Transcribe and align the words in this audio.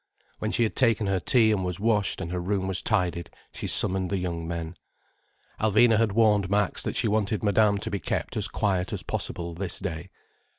When 0.39 0.49
she 0.49 0.63
had 0.63 0.75
taken 0.75 1.05
her 1.05 1.19
tea 1.19 1.51
and 1.51 1.63
was 1.63 1.79
washed 1.79 2.21
and 2.21 2.31
her 2.31 2.39
room 2.39 2.67
was 2.67 2.81
tidied, 2.81 3.29
she 3.53 3.67
summoned 3.67 4.09
the 4.09 4.17
young 4.17 4.47
men. 4.47 4.75
Alvina 5.59 5.99
had 5.99 6.13
warned 6.13 6.49
Max 6.49 6.81
that 6.81 6.95
she 6.95 7.07
wanted 7.07 7.43
Madame 7.43 7.77
to 7.77 7.91
be 7.91 7.99
kept 7.99 8.35
as 8.35 8.47
quiet 8.47 8.93
as 8.93 9.03
possible 9.03 9.53
this 9.53 9.77
day. 9.77 10.09